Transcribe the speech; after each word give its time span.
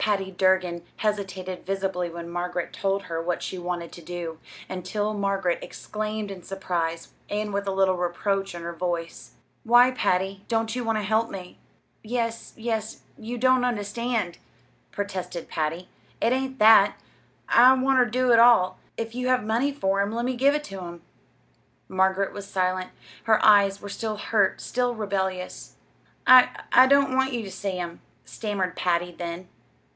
Patty 0.00 0.30
Durgin 0.30 0.86
hesitated 0.96 1.66
visibly 1.66 2.08
when 2.08 2.30
Margaret 2.30 2.72
told 2.72 3.02
her 3.02 3.20
what 3.22 3.42
she 3.42 3.58
wanted 3.58 3.92
to 3.92 4.00
do, 4.00 4.38
until 4.66 5.12
Margaret 5.12 5.58
exclaimed 5.60 6.30
in 6.30 6.42
surprise, 6.42 7.12
and 7.28 7.52
with 7.52 7.66
a 7.66 7.72
little 7.72 7.96
reproach 7.98 8.54
in 8.54 8.62
her 8.62 8.72
voice: 8.72 9.32
"Why, 9.64 9.90
Patty, 9.90 10.44
don't 10.48 10.74
you 10.74 10.82
want 10.82 10.96
to 10.96 11.02
help 11.02 11.28
me?" 11.28 11.58
"Yes, 12.02 12.54
yes; 12.56 13.02
you 13.18 13.36
don't 13.36 13.64
understand," 13.66 14.38
protested 14.92 15.46
Patty. 15.46 15.90
"It 16.22 16.32
ain't 16.32 16.58
that. 16.58 16.96
I 17.46 17.70
want 17.74 17.98
ter 17.98 18.06
do 18.06 18.32
it 18.32 18.38
all. 18.38 18.78
If 18.96 19.14
you 19.14 19.28
have 19.28 19.44
money 19.44 19.72
for 19.74 20.00
'em, 20.00 20.12
let 20.14 20.24
me 20.24 20.36
give 20.36 20.54
it 20.54 20.64
to 20.64 20.80
'em." 20.80 21.02
Margaret 21.86 22.32
was 22.32 22.46
silent. 22.48 22.92
Her 23.24 23.44
eyes 23.44 23.82
were 23.82 23.90
still 23.90 24.16
hurt, 24.16 24.62
still 24.62 24.94
rebellious. 24.94 25.76
"I 26.26 26.48
I 26.72 26.86
don't 26.86 27.14
want 27.14 27.34
you 27.34 27.44
ter 27.44 27.50
see 27.50 27.72
them," 27.72 28.00
stammered 28.24 28.74
Patty, 28.74 29.12
then. 29.12 29.48